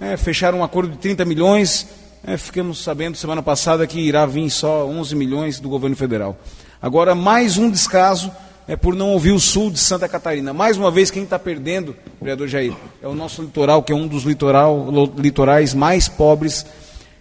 é, 0.00 0.16
fecharam 0.16 0.60
um 0.60 0.62
acordo 0.62 0.92
de 0.92 0.98
30 0.98 1.24
milhões, 1.24 1.88
é, 2.24 2.36
ficamos 2.36 2.84
sabendo 2.84 3.16
semana 3.16 3.42
passada 3.42 3.84
que 3.84 3.98
irá 3.98 4.24
vir 4.24 4.48
só 4.48 4.86
11 4.86 5.16
milhões 5.16 5.58
do 5.58 5.68
governo 5.68 5.96
federal. 5.96 6.38
Agora, 6.80 7.16
mais 7.16 7.58
um 7.58 7.68
descaso 7.68 8.30
é 8.68 8.76
por 8.76 8.94
não 8.94 9.12
ouvir 9.12 9.32
o 9.32 9.40
sul 9.40 9.70
de 9.70 9.78
Santa 9.78 10.06
Catarina. 10.06 10.52
Mais 10.52 10.76
uma 10.76 10.90
vez, 10.90 11.10
quem 11.10 11.22
está 11.22 11.38
perdendo, 11.38 11.96
vereador 12.20 12.46
Jair, 12.46 12.74
é 13.02 13.08
o 13.08 13.14
nosso 13.14 13.40
litoral, 13.40 13.82
que 13.82 13.90
é 13.90 13.96
um 13.96 14.06
dos 14.06 14.24
litoral, 14.24 14.86
litorais 15.16 15.72
mais 15.72 16.06
pobres 16.06 16.66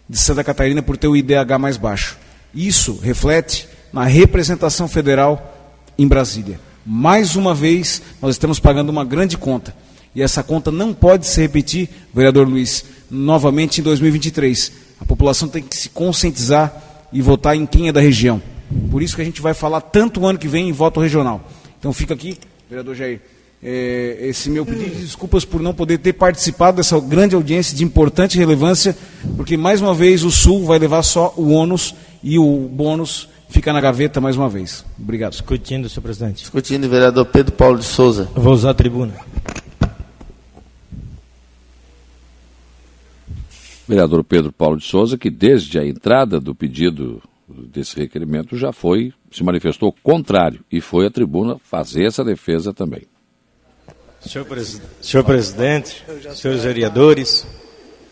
de 0.10 0.20
Santa 0.20 0.44
Catarina 0.44 0.84
por 0.84 0.98
ter 0.98 1.08
o 1.08 1.16
IDH 1.16 1.58
mais 1.58 1.78
baixo. 1.78 2.18
Isso 2.54 3.00
reflete 3.02 3.66
na 3.94 4.04
representação 4.04 4.90
federal 4.90 5.74
em 5.98 6.06
Brasília. 6.06 6.60
Mais 6.86 7.38
uma 7.38 7.56
vez, 7.56 8.02
nós 8.22 8.36
estamos 8.36 8.60
pagando 8.60 8.90
uma 8.90 9.06
grande 9.06 9.38
conta. 9.38 9.74
E 10.14 10.22
essa 10.22 10.44
conta 10.44 10.70
não 10.70 10.94
pode 10.94 11.26
se 11.28 11.40
repetir, 11.40 11.90
vereador 12.14 12.48
Luiz, 12.48 12.84
novamente 13.10 13.80
em 13.80 13.84
2023. 13.84 14.72
A 15.00 15.06
população 15.06 15.48
tem 15.48 15.64
que 15.64 15.78
se 15.78 15.90
conscientizar 15.90 17.08
e 17.14 17.22
votar 17.22 17.56
em 17.56 17.66
quem 17.66 17.88
é 17.88 17.94
da 17.94 18.02
região. 18.02 18.42
Por 18.92 19.02
isso 19.02 19.16
que 19.16 19.22
a 19.22 19.26
gente 19.26 19.42
vai 19.42 19.54
falar 19.54 19.82
tanto 19.82 20.22
o 20.22 20.28
ano 20.28 20.38
que 20.40 20.48
vem 20.48 20.70
em 20.70 20.72
voto 20.72 21.00
regional. 21.00 21.42
Então 21.80 21.94
fica 21.94 22.14
aqui, 22.14 22.38
vereador 22.70 22.96
Jair, 22.96 23.22
é, 23.62 24.18
esse 24.22 24.50
meu 24.50 24.66
pedido 24.66 24.96
de 24.96 25.02
desculpas 25.02 25.44
por 25.44 25.62
não 25.62 25.74
poder 25.74 25.98
ter 25.98 26.14
participado 26.14 26.78
dessa 26.78 27.00
grande 27.00 27.36
audiência 27.36 27.76
de 27.76 27.84
importante 27.84 28.38
relevância, 28.38 28.96
porque 29.36 29.58
mais 29.58 29.82
uma 29.82 29.94
vez 29.94 30.24
o 30.24 30.32
Sul 30.32 30.66
vai 30.66 30.78
levar 30.78 31.02
só 31.04 31.34
o 31.36 31.50
ônus 31.50 31.96
e 32.24 32.38
o 32.38 32.68
bônus 32.68 33.30
fica 33.50 33.74
na 33.74 33.82
gaveta 33.82 34.22
mais 34.22 34.38
uma 34.38 34.50
vez. 34.50 34.86
Obrigado. 35.00 35.32
Discutindo, 35.32 35.90
senhor 35.90 36.04
presidente. 36.04 36.42
Discutindo, 36.42 36.88
vereador 36.90 37.26
Pedro 37.26 37.54
Paulo 37.54 37.80
de 37.80 37.86
Souza. 37.86 38.30
Eu 38.36 38.42
vou 38.42 38.54
usar 38.54 38.72
a 38.72 38.74
tribuna. 38.74 39.14
Vereador 43.88 44.24
Pedro 44.24 44.52
Paulo 44.52 44.78
de 44.78 44.84
Souza, 44.84 45.18
que 45.18 45.30
desde 45.30 45.80
a 45.80 45.86
entrada 45.86 46.40
do 46.42 46.54
pedido 46.54 47.22
desse 47.48 47.98
requerimento 47.98 48.58
já 48.58 48.74
foi, 48.74 49.14
se 49.32 49.44
manifestou 49.44 49.94
contrário 50.04 50.64
e 50.72 50.82
foi 50.82 51.08
à 51.08 51.10
tribuna 51.10 51.58
fazer 51.64 52.06
essa 52.06 52.24
defesa 52.24 52.74
também. 52.74 53.04
Senhor, 54.20 54.46
senhor 55.02 55.24
presidente, 55.24 56.04
senhores 56.36 56.64
vereadores, 56.64 57.48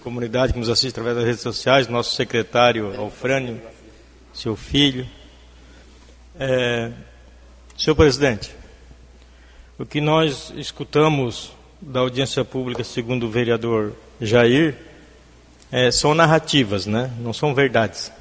comunidade 0.01 0.54
que 0.54 0.60
nos 0.60 0.70
assiste 0.70 0.92
através 0.92 1.15
das 1.18 1.25
redes 1.25 1.42
sociais, 1.42 1.88
nosso 1.88 2.15
secretário 2.15 2.98
Alfrânio, 2.98 3.60
seu 4.34 4.56
filho. 4.56 5.06
É, 6.39 6.92
senhor 7.77 7.96
presidente, 7.96 8.51
o 9.77 9.86
que 9.86 10.00
nós 10.00 10.54
escutamos 10.56 11.51
da 11.82 12.00
audiência 12.00 12.46
pública, 12.46 12.84
segundo 12.84 13.25
o 13.25 13.30
vereador 13.30 13.94
Jair, 14.22 14.75
é, 15.72 15.92
são 15.92 16.13
narrativas, 16.13 16.86
né? 16.86 17.12
não 17.20 17.34
são 17.34 17.54
verdades. 17.54 18.12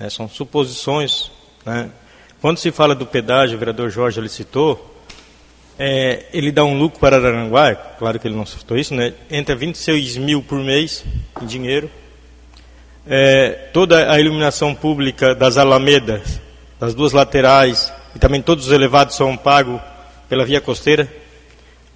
É, 0.00 0.08
são 0.08 0.26
suposições. 0.26 1.30
Né? 1.64 1.90
Quando 2.40 2.56
se 2.56 2.72
fala 2.72 2.94
do 2.94 3.04
pedágio, 3.04 3.56
o 3.56 3.58
vereador 3.58 3.90
Jorge 3.90 4.18
ele 4.18 4.30
citou, 4.30 4.96
é, 5.78 6.24
ele 6.32 6.50
dá 6.50 6.64
um 6.64 6.78
lucro 6.78 6.98
para 6.98 7.16
Araranguá, 7.16 7.74
claro 7.74 8.18
que 8.18 8.26
ele 8.26 8.34
não 8.34 8.46
citou 8.46 8.78
isso, 8.78 8.94
né? 8.94 9.12
entre 9.30 9.54
26 9.54 10.16
mil 10.16 10.42
por 10.42 10.58
mês 10.58 11.04
em 11.42 11.44
dinheiro. 11.44 11.90
É, 13.06 13.68
toda 13.74 14.10
a 14.10 14.18
iluminação 14.18 14.74
pública 14.74 15.34
das 15.34 15.58
alamedas, 15.58 16.40
das 16.78 16.94
duas 16.94 17.12
laterais, 17.12 17.92
e 18.16 18.18
também 18.18 18.40
todos 18.40 18.68
os 18.68 18.72
elevados 18.72 19.16
são 19.16 19.36
pagos 19.36 19.80
pela 20.30 20.46
via 20.46 20.62
costeira. 20.62 21.12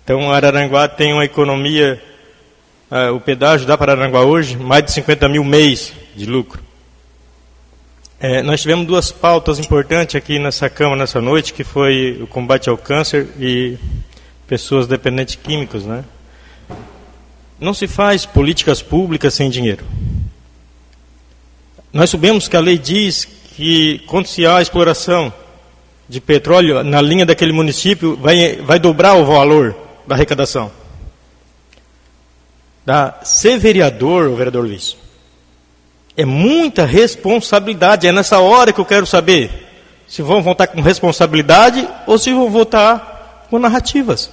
Então, 0.03 0.31
Araranguá 0.31 0.89
tem 0.89 1.15
uma 1.15 1.25
economia, 1.25 2.03
é, 2.91 3.11
o 3.11 3.19
pedágio 3.19 3.67
dá 3.67 3.79
para 3.79 3.93
Araranguá 3.93 4.25
hoje 4.25 4.59
mais 4.59 4.85
de 4.85 4.93
50 4.93 5.27
mil 5.27 5.43
mês 5.43 5.91
de 6.15 6.27
lucro. 6.27 6.64
É, 8.27 8.43
nós 8.43 8.63
tivemos 8.63 8.87
duas 8.87 9.13
pautas 9.13 9.59
importantes 9.59 10.17
aqui 10.17 10.39
nessa 10.39 10.71
Câmara 10.71 10.97
nessa 11.01 11.21
noite, 11.21 11.53
que 11.53 11.63
foi 11.63 12.19
o 12.23 12.27
combate 12.27 12.71
ao 12.71 12.79
câncer 12.79 13.29
e 13.39 13.77
pessoas 14.47 14.87
dependentes 14.87 15.35
químicos, 15.35 15.85
né? 15.85 16.03
Não 17.61 17.75
se 17.75 17.87
faz 17.87 18.25
políticas 18.25 18.81
públicas 18.81 19.35
sem 19.35 19.51
dinheiro. 19.51 19.85
Nós 21.93 22.09
sabemos 22.09 22.49
que 22.49 22.57
a 22.57 22.61
lei 22.61 22.79
diz 22.79 23.27
que 23.27 23.99
quando 24.07 24.25
se 24.25 24.47
há 24.47 24.63
exploração 24.63 25.31
de 26.09 26.19
petróleo 26.19 26.83
na 26.83 27.03
linha 27.03 27.27
daquele 27.27 27.53
município, 27.53 28.17
vai, 28.17 28.57
vai 28.57 28.79
dobrar 28.79 29.17
o 29.17 29.27
valor 29.27 29.77
da 30.07 30.15
arrecadação. 30.15 30.73
Da 32.87 33.21
ser 33.23 33.59
vereador, 33.59 34.29
o 34.29 34.35
vereador 34.35 34.65
Luiz, 34.65 34.97
é 36.17 36.25
muita 36.25 36.85
responsabilidade. 36.85 38.07
É 38.07 38.13
nessa 38.13 38.39
hora 38.39 38.73
que 38.73 38.81
eu 38.81 38.85
quero 38.85 39.07
saber 39.07 39.65
se 40.07 40.23
vão 40.23 40.43
votar 40.43 40.69
com 40.69 40.81
responsabilidade 40.81 41.89
ou 42.07 42.19
se 42.19 42.33
vão 42.33 42.51
votar 42.51 43.47
com 43.51 43.59
narrativas. 43.59 44.31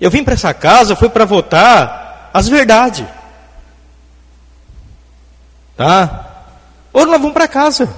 Eu 0.00 0.10
vim 0.10 0.24
para 0.24 0.34
essa 0.34 0.52
casa, 0.54 0.96
foi 0.96 1.08
para 1.08 1.24
votar 1.24 2.30
as 2.32 2.48
verdades. 2.48 3.06
Tá? 5.76 6.26
Ou 6.92 7.06
nós 7.06 7.20
vamos 7.20 7.32
para 7.32 7.48
casa. 7.48 7.88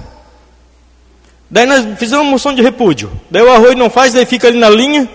Daí 1.49 1.65
nós 1.65 1.85
fizemos 1.97 2.25
uma 2.25 2.31
moção 2.31 2.53
de 2.53 2.61
repúdio. 2.61 3.11
Daí 3.29 3.41
o 3.41 3.51
arroio 3.51 3.77
não 3.77 3.89
faz, 3.89 4.13
daí 4.13 4.25
fica 4.25 4.47
ali 4.47 4.59
na 4.59 4.69
linha. 4.69 5.09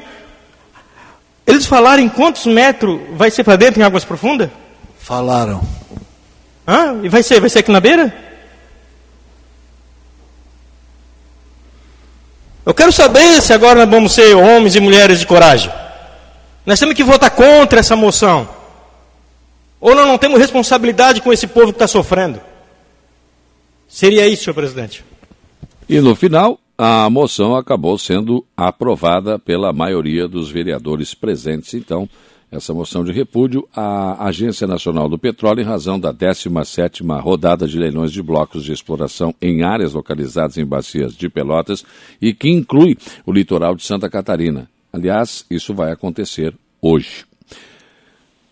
Eles 1.46 1.66
falaram 1.66 2.02
em 2.02 2.08
quantos 2.08 2.46
metros 2.46 3.00
vai 3.14 3.30
ser 3.30 3.44
para 3.44 3.56
dentro 3.56 3.80
em 3.80 3.84
águas 3.84 4.04
profundas? 4.04 4.50
Falaram. 4.98 5.77
E 7.02 7.09
vai 7.09 7.22
ser, 7.22 7.40
vai 7.40 7.48
ser 7.48 7.61
aqui 7.61 7.70
na 7.70 7.81
beira? 7.81 8.14
Eu 12.66 12.74
quero 12.74 12.92
saber 12.92 13.40
se 13.40 13.54
agora 13.54 13.87
nós 13.87 13.88
vamos 13.88 14.12
ser 14.12 14.35
homens 14.35 14.76
e 14.76 14.81
mulheres 14.81 15.18
de 15.18 15.26
coragem. 15.26 15.72
Nós 16.66 16.78
temos 16.78 16.94
que 16.94 17.02
votar 17.02 17.31
contra 17.31 17.81
essa 17.81 17.96
moção. 17.96 18.46
Ou 19.81 19.94
nós 19.94 20.07
não 20.07 20.18
temos 20.18 20.38
responsabilidade 20.38 21.22
com 21.22 21.33
esse 21.33 21.46
povo 21.46 21.68
que 21.68 21.76
está 21.76 21.87
sofrendo. 21.87 22.38
Seria 23.88 24.28
isso, 24.28 24.44
senhor 24.44 24.54
presidente. 24.54 25.02
E 25.88 25.98
no 26.00 26.14
final, 26.14 26.59
a 26.76 27.09
moção 27.09 27.57
acabou 27.57 27.96
sendo 27.96 28.44
aprovada 28.54 29.38
pela 29.38 29.72
maioria 29.72 30.28
dos 30.28 30.50
vereadores 30.50 31.14
presentes. 31.14 31.72
Então, 31.72 32.07
essa 32.50 32.72
moção 32.72 33.04
de 33.04 33.12
repúdio 33.12 33.68
à 33.74 34.26
Agência 34.26 34.66
Nacional 34.66 35.08
do 35.08 35.18
Petróleo 35.18 35.61
em 35.61 35.64
razão 35.64 36.00
da 36.00 36.12
17ª 36.12 37.20
rodada 37.20 37.66
de 37.66 37.78
leilões 37.78 38.11
de 38.11 38.22
blocos 38.22 38.64
de 38.64 38.72
exploração 38.72 39.34
em 39.40 39.62
áreas 39.62 39.92
localizadas 39.92 40.56
em 40.56 40.64
bacias 40.64 41.14
de 41.14 41.28
Pelotas 41.28 41.84
e 42.20 42.32
que 42.32 42.48
inclui 42.48 42.96
o 43.26 43.32
litoral 43.32 43.74
de 43.74 43.84
Santa 43.84 44.08
Catarina. 44.08 44.68
Aliás, 44.92 45.44
isso 45.50 45.74
vai 45.74 45.92
acontecer 45.92 46.54
hoje. 46.80 47.26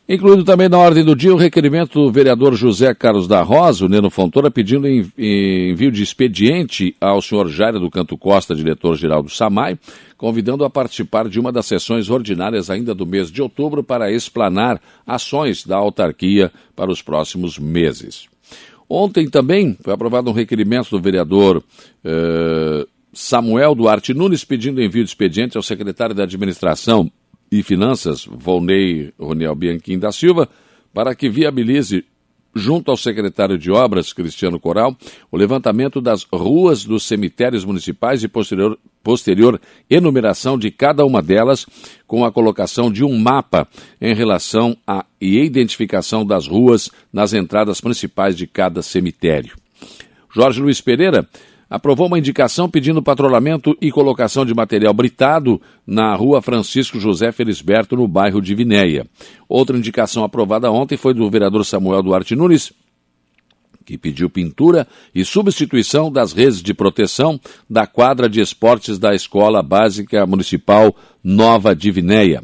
Incluído 0.09 0.45
também 0.45 0.69
na 0.69 0.79
ordem 0.79 1.05
do 1.05 1.17
dia 1.17 1.35
o 1.35 1.37
requerimento 1.37 1.95
do 2.01 2.13
vereador 2.13 2.55
José 2.55 2.95
Carlos 2.95 3.27
da 3.27 3.43
Rosa, 3.43 3.85
o 3.85 3.89
Neno 3.89 4.09
Fontoura, 4.09 4.53
pedindo 4.53 4.87
envio 4.87 5.91
de 5.91 6.01
expediente 6.01 6.95
ao 7.01 7.21
senhor 7.21 7.49
Jairo 7.49 7.81
do 7.81 7.91
Canto 7.91 8.17
Costa, 8.17 8.55
diretor-geral 8.55 9.21
do 9.21 9.29
SAMAI, 9.29 9.77
convidando 10.17 10.65
a 10.65 10.71
participar 10.71 11.29
de 11.29 11.41
uma 11.41 11.51
das 11.51 11.67
sessões 11.67 12.09
ordinárias 12.09 12.71
ainda 12.71 12.95
do 12.95 13.05
mês 13.05 13.33
de 13.33 13.43
outubro 13.43 13.83
para 13.83 14.13
explanar 14.13 14.81
ações 15.05 15.67
da 15.67 15.77
autarquia 15.77 16.53
para 16.77 16.93
os 16.93 17.03
próximos 17.03 17.59
meses. 17.59 18.29
Ontem 18.89 19.29
também 19.29 19.77
foi 19.83 19.93
aprovado 19.93 20.31
um 20.31 20.35
requerimento 20.35 20.91
do 20.91 21.01
vereador 21.01 21.61
eh, 22.05 22.87
Samuel 23.13 23.75
Duarte 23.75 24.15
Nunes 24.15 24.45
pedindo 24.45 24.81
envio 24.81 25.03
de 25.03 25.11
expediente 25.11 25.57
ao 25.57 25.65
secretário 25.65 26.15
da 26.15 26.23
Administração 26.23 27.11
e 27.51 27.63
Finanças, 27.63 28.25
Volney 28.25 29.13
Roniel 29.19 29.55
Bianchim 29.55 29.99
da 29.99 30.13
Silva, 30.13 30.49
para 30.93 31.15
que 31.15 31.29
viabilize, 31.29 32.05
junto 32.55 32.91
ao 32.91 32.97
secretário 32.97 33.59
de 33.59 33.71
Obras, 33.71 34.13
Cristiano 34.13 34.59
Coral, 34.59 34.97
o 35.31 35.37
levantamento 35.37 36.01
das 36.01 36.27
ruas 36.33 36.85
dos 36.85 37.05
cemitérios 37.05 37.65
municipais 37.65 38.23
e 38.25 38.29
posterior, 38.29 38.79
posterior 39.03 39.61
enumeração 39.89 40.59
de 40.59 40.71
cada 40.71 41.05
uma 41.05 41.23
delas, 41.23 41.67
com 42.07 42.25
a 42.25 42.33
colocação 42.33 42.91
de 42.91 43.05
um 43.05 43.19
mapa 43.19 43.69
em 44.01 44.15
relação 44.15 44.77
à 44.87 45.05
identificação 45.21 46.25
das 46.25 46.47
ruas 46.47 46.91
nas 47.13 47.33
entradas 47.33 47.81
principais 47.81 48.37
de 48.37 48.47
cada 48.47 48.83
cemitério. 48.83 49.55
Jorge 50.35 50.61
Luiz 50.61 50.81
Pereira 50.81 51.29
aprovou 51.69 52.07
uma 52.07 52.19
indicação 52.19 52.69
pedindo 52.69 53.03
patrulhamento 53.03 53.77
e 53.81 53.91
colocação 53.91 54.45
de 54.45 54.55
material 54.55 54.95
britado 54.95 55.61
na 55.87 56.15
rua 56.15 56.41
Francisco 56.41 56.99
José 56.99 57.33
Felisberto, 57.33 57.97
no 57.97 58.07
bairro 58.07 58.41
de 58.41 58.55
Vinéia. 58.55 59.07
Outra 59.49 59.77
indicação 59.77 60.25
aprovada 60.25 60.71
ontem 60.71 60.97
foi 60.97 61.13
do 61.13 61.29
vereador 61.31 61.65
Samuel 61.65 62.03
Duarte 62.03 62.37
Nunes, 62.37 62.73
que 63.85 63.97
pediu 63.97 64.29
pintura 64.29 64.87
e 65.15 65.25
substituição 65.25 66.11
das 66.11 66.33
redes 66.33 66.61
de 66.61 66.75
proteção 66.75 67.41
da 67.71 67.87
quadra 67.87 68.29
de 68.29 68.41
esportes 68.41 68.99
da 68.99 69.15
Escola 69.15 69.63
Básica 69.63 70.27
Municipal 70.27 70.95
Nova 71.23 71.75
Divinéia. 71.75 72.43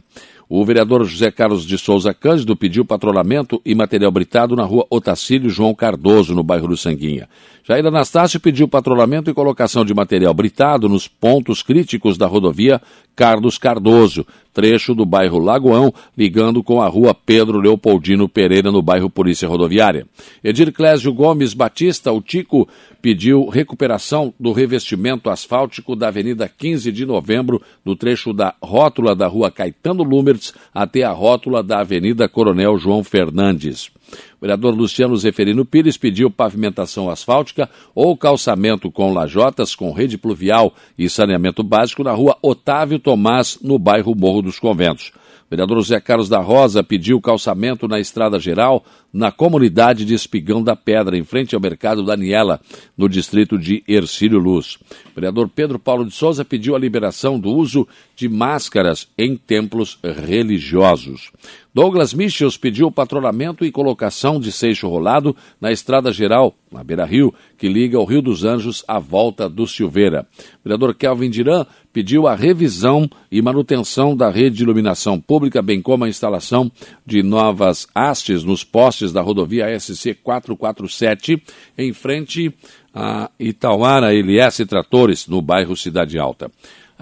O 0.54 0.66
vereador 0.66 1.02
José 1.06 1.30
Carlos 1.30 1.64
de 1.64 1.78
Souza 1.78 2.12
Cândido 2.12 2.54
pediu 2.54 2.84
patrulhamento 2.84 3.58
e 3.64 3.74
material 3.74 4.12
britado 4.12 4.54
na 4.54 4.64
rua 4.64 4.86
Otacílio 4.90 5.48
João 5.48 5.74
Cardoso, 5.74 6.34
no 6.34 6.42
bairro 6.42 6.68
do 6.68 6.76
Sanguinha. 6.76 7.26
Jair 7.66 7.86
Anastácio 7.86 8.38
pediu 8.38 8.68
patrulhamento 8.68 9.30
e 9.30 9.34
colocação 9.34 9.82
de 9.82 9.94
material 9.94 10.34
britado 10.34 10.90
nos 10.90 11.08
pontos 11.08 11.62
críticos 11.62 12.18
da 12.18 12.26
rodovia 12.26 12.82
Carlos 13.14 13.58
Cardoso, 13.58 14.26
trecho 14.52 14.94
do 14.94 15.04
bairro 15.04 15.38
Lagoão, 15.38 15.92
ligando 16.16 16.62
com 16.62 16.80
a 16.80 16.88
rua 16.88 17.14
Pedro 17.14 17.58
Leopoldino 17.58 18.28
Pereira, 18.28 18.70
no 18.70 18.82
bairro 18.82 19.10
Polícia 19.10 19.48
Rodoviária. 19.48 20.06
Edir 20.42 20.72
Clésio 20.72 21.12
Gomes 21.12 21.54
Batista, 21.54 22.12
o 22.12 22.20
Tico, 22.20 22.68
pediu 23.00 23.48
recuperação 23.48 24.32
do 24.38 24.52
revestimento 24.52 25.30
asfáltico 25.30 25.96
da 25.96 26.08
Avenida 26.08 26.48
15 26.48 26.92
de 26.92 27.06
Novembro, 27.06 27.62
no 27.84 27.96
trecho 27.96 28.32
da 28.32 28.54
rótula 28.62 29.14
da 29.14 29.26
rua 29.26 29.50
Caetano 29.50 30.02
Lumertz 30.02 30.54
até 30.74 31.02
a 31.02 31.12
rótula 31.12 31.62
da 31.62 31.80
Avenida 31.80 32.28
Coronel 32.28 32.78
João 32.78 33.02
Fernandes. 33.02 33.90
O 34.12 34.40
vereador 34.40 34.74
Luciano 34.74 35.16
Zeferino 35.16 35.64
Pires 35.64 35.96
pediu 35.96 36.30
pavimentação 36.30 37.08
asfáltica 37.08 37.68
ou 37.94 38.16
calçamento 38.16 38.90
com 38.90 39.12
lajotas 39.12 39.74
com 39.74 39.92
rede 39.92 40.18
pluvial 40.18 40.74
e 40.98 41.08
saneamento 41.08 41.62
básico 41.62 42.02
na 42.04 42.12
rua 42.12 42.36
Otávio 42.42 42.98
Tomás, 42.98 43.58
no 43.62 43.78
bairro 43.78 44.14
Morro 44.14 44.42
dos 44.42 44.58
Conventos. 44.58 45.12
O 45.46 45.50
vereador 45.50 45.78
José 45.78 46.00
Carlos 46.00 46.28
da 46.28 46.40
Rosa 46.40 46.82
pediu 46.82 47.20
calçamento 47.20 47.86
na 47.86 48.00
Estrada 48.00 48.38
Geral, 48.38 48.84
na 49.12 49.30
comunidade 49.30 50.04
de 50.04 50.14
Espigão 50.14 50.62
da 50.62 50.74
Pedra, 50.74 51.18
em 51.18 51.24
frente 51.24 51.54
ao 51.54 51.60
Mercado 51.60 52.02
Daniela, 52.02 52.60
no 52.96 53.08
distrito 53.08 53.58
de 53.58 53.84
Ercílio 53.86 54.38
Luz. 54.38 54.78
O 55.10 55.14
vereador 55.14 55.48
Pedro 55.48 55.78
Paulo 55.78 56.06
de 56.06 56.14
Souza 56.14 56.44
pediu 56.44 56.74
a 56.74 56.78
liberação 56.78 57.38
do 57.38 57.50
uso 57.50 57.86
de 58.16 58.28
máscaras 58.28 59.08
em 59.18 59.36
templos 59.36 59.98
religiosos. 60.02 61.30
Douglas 61.74 62.12
Michels 62.12 62.58
pediu 62.58 62.88
o 62.88 62.92
patrulhamento 62.92 63.64
e 63.64 63.72
colocação 63.72 64.38
de 64.38 64.52
seixo 64.52 64.88
rolado 64.88 65.34
na 65.58 65.72
Estrada 65.72 66.12
Geral, 66.12 66.54
na 66.70 66.84
Beira 66.84 67.06
Rio, 67.06 67.32
que 67.56 67.66
liga 67.66 67.98
o 67.98 68.04
Rio 68.04 68.20
dos 68.20 68.44
Anjos 68.44 68.84
à 68.86 68.98
volta 68.98 69.48
do 69.48 69.66
Silveira. 69.66 70.26
O 70.38 70.64
vereador 70.64 70.94
Kelvin 70.94 71.30
Diran 71.30 71.64
pediu 71.90 72.26
a 72.26 72.34
revisão 72.34 73.08
e 73.30 73.40
manutenção 73.40 74.14
da 74.14 74.30
rede 74.30 74.56
de 74.56 74.62
iluminação 74.62 75.18
pública, 75.18 75.62
bem 75.62 75.80
como 75.80 76.04
a 76.04 76.08
instalação 76.08 76.70
de 77.06 77.22
novas 77.22 77.86
hastes 77.94 78.44
nos 78.44 78.62
postes 78.62 79.01
da 79.10 79.22
rodovia 79.22 79.66
SC 79.80 80.18
447, 80.22 81.42
em 81.78 81.92
frente 81.94 82.54
a 82.94 83.30
Itauara 83.40 84.12
LS 84.12 84.66
Tratores, 84.66 85.26
no 85.26 85.40
bairro 85.40 85.74
Cidade 85.74 86.18
Alta. 86.18 86.50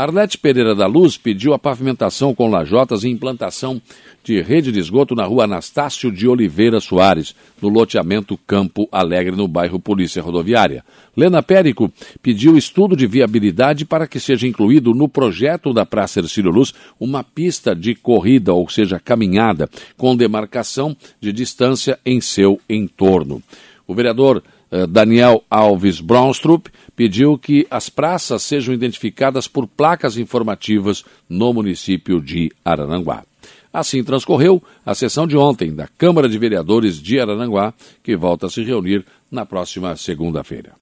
Arlete 0.01 0.39
Pereira 0.39 0.75
da 0.75 0.87
Luz 0.87 1.19
pediu 1.19 1.53
a 1.53 1.59
pavimentação 1.59 2.35
com 2.35 2.49
lajotas 2.49 3.05
e 3.05 3.11
implantação 3.11 3.83
de 4.25 4.41
rede 4.41 4.73
de 4.73 4.79
esgoto 4.79 5.15
na 5.15 5.27
rua 5.27 5.45
Anastácio 5.45 6.11
de 6.11 6.27
Oliveira 6.27 6.81
Soares, 6.81 7.37
no 7.61 7.69
loteamento 7.69 8.35
Campo 8.47 8.89
Alegre, 8.91 9.37
no 9.37 9.47
bairro 9.47 9.79
Polícia 9.79 10.23
Rodoviária. 10.23 10.83
Lena 11.15 11.43
Périco 11.43 11.93
pediu 12.23 12.57
estudo 12.57 12.97
de 12.97 13.07
viabilidade 13.07 13.85
para 13.85 14.07
que 14.07 14.19
seja 14.19 14.47
incluído 14.47 14.95
no 14.95 15.07
projeto 15.07 15.71
da 15.71 15.85
Praça 15.85 16.21
Ercílio 16.21 16.51
Luz 16.51 16.73
uma 16.99 17.23
pista 17.23 17.77
de 17.77 17.95
corrida, 17.95 18.55
ou 18.55 18.67
seja, 18.71 18.99
caminhada, 18.99 19.69
com 19.99 20.17
demarcação 20.17 20.97
de 21.21 21.31
distância 21.31 21.99
em 22.07 22.23
seu 22.23 22.59
entorno. 22.71 23.43
O 23.87 23.95
vereador 23.95 24.43
Daniel 24.89 25.45
Alves 25.51 26.01
Braunstrup 26.01 26.69
pediu 26.95 27.37
que 27.37 27.67
as 27.71 27.89
praças 27.89 28.43
sejam 28.43 28.73
identificadas 28.73 29.49
por 29.49 29.67
placas 29.67 30.17
informativas 30.17 31.05
no 31.29 31.53
município 31.53 32.21
de 32.21 32.53
Araranguá. 32.65 33.25
Assim 33.73 34.03
transcorreu 34.03 34.63
a 34.85 34.95
sessão 34.95 35.27
de 35.27 35.37
ontem 35.37 35.73
da 35.73 35.87
Câmara 35.87 36.29
de 36.29 36.39
Vereadores 36.39 37.01
de 37.01 37.21
Araranguá, 37.21 37.73
que 38.03 38.17
volta 38.17 38.47
a 38.47 38.51
se 38.51 38.63
reunir 38.63 39.05
na 39.31 39.47
próxima 39.47 39.97
segunda-feira. 39.97 40.73